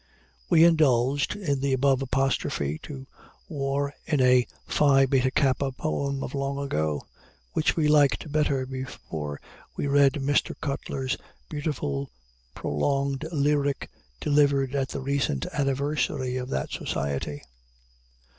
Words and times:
We 0.49 0.63
indulged 0.63 1.35
in 1.35 1.59
the 1.59 1.73
above 1.73 2.01
apostrophe 2.01 2.79
to 2.81 3.05
War 3.47 3.93
in 4.07 4.19
a 4.19 4.47
Phi 4.65 5.05
Beta 5.05 5.29
Kappa 5.29 5.71
poem 5.71 6.23
of 6.23 6.33
long 6.33 6.57
ago, 6.57 7.05
which 7.53 7.75
we 7.75 7.87
liked 7.87 8.31
better 8.31 8.65
before 8.65 9.39
we 9.77 9.85
read 9.85 10.13
Mr. 10.13 10.55
Cutler's 10.59 11.17
beautiful 11.51 12.09
prolonged 12.55 13.27
lyric 13.31 13.91
delivered 14.19 14.73
at 14.73 14.89
the 14.89 15.01
recent 15.01 15.45
anniversary 15.53 16.35
of 16.35 16.49
that 16.49 16.71
Society. 16.71 17.43